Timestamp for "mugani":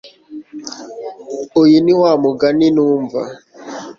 2.21-2.67